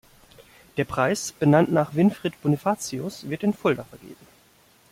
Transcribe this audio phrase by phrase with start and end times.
[0.77, 4.25] Der Preis, benannt nach Winfried-Bonifatius wird in Fulda vergeben.